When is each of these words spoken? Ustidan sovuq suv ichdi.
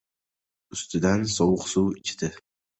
Ustidan 0.77 1.27
sovuq 1.35 1.69
suv 1.77 1.95
ichdi. 2.03 2.35